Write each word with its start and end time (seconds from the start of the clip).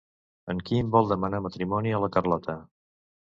En 0.53 0.61
Quim 0.69 0.87
vol 0.95 1.11
demanar 1.11 1.43
matrimoni 1.47 1.93
a 1.97 2.01
la 2.05 2.11
Carlota. 2.17 2.57